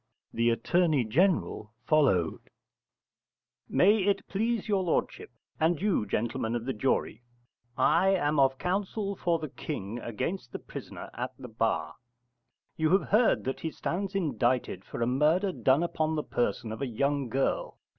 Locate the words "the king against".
9.37-10.53